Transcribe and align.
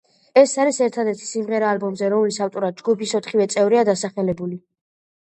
ეს 0.41 0.53
არის 0.63 0.79
ერთადერთი 0.85 1.29
სიმღერა 1.33 1.69
ალბომზე, 1.75 2.11
რომლის 2.15 2.41
ავტორად 2.49 2.83
ჯგუფის 2.83 3.17
ოთხივე 3.23 3.51
წევრია 3.57 3.89
დასახელებული. 3.95 4.63